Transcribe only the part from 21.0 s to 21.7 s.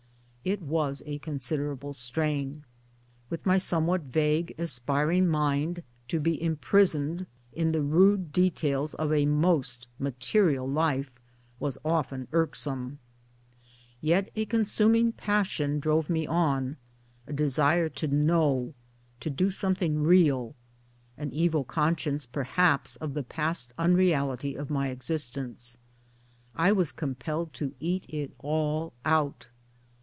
an evil